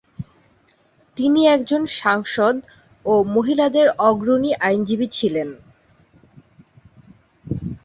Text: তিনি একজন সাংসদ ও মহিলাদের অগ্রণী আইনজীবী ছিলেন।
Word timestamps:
তিনি 1.17 1.41
একজন 1.47 1.81
সাংসদ 1.99 2.55
ও 3.05 3.13
মহিলাদের 3.35 3.87
অগ্রণী 4.09 4.51
আইনজীবী 4.61 5.07
ছিলেন। 5.17 5.49